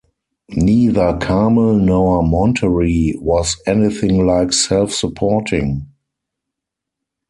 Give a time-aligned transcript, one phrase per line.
[0.49, 5.91] Neither Carmel nor Monterey was anything like self-supporting.